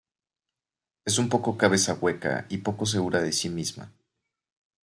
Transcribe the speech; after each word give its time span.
Es 1.05 1.19
un 1.19 1.29
poco 1.29 1.59
cabeza 1.59 1.93
hueca 1.93 2.47
y 2.49 2.57
poco 2.57 2.87
segura 2.87 3.21
de 3.21 3.31
sí 3.31 3.49
misma. 3.51 3.93